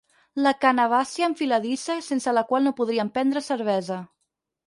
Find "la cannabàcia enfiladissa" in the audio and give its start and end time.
0.45-1.97